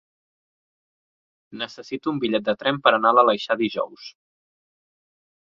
Necessito 1.61 2.13
un 2.13 2.21
bitllet 2.25 2.47
de 2.49 2.57
tren 2.63 2.81
per 2.87 2.95
anar 2.97 3.13
a 3.13 3.17
l'Aleixar 3.19 3.61
dijous. 3.63 4.11